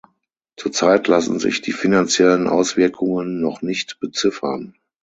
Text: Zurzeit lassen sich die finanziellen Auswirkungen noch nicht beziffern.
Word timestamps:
Zurzeit 0.55 1.07
lassen 1.07 1.37
sich 1.37 1.61
die 1.61 1.73
finanziellen 1.73 2.47
Auswirkungen 2.47 3.39
noch 3.39 3.61
nicht 3.61 3.99
beziffern. 3.99 4.73